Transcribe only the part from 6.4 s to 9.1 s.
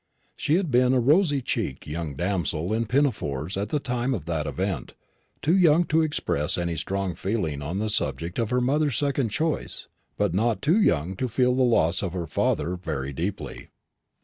any strong feeling upon the subject of her mother's